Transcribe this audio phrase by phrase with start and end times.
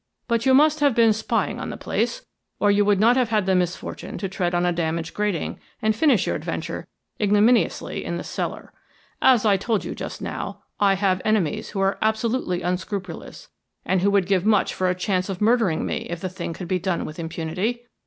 [0.27, 2.25] But you must have been spying on the place,
[2.59, 5.95] or you would not have had the misfortune to tread on a damaged grating, and
[5.95, 6.87] finish your adventure
[7.21, 8.73] ignominiously in the cellar.
[9.21, 13.49] As I told you just now, I have enemies who are absolutely unscrupulous,
[13.85, 16.67] and who would give much for a chance of murdering me if the thing could
[16.67, 17.85] be done with impunity.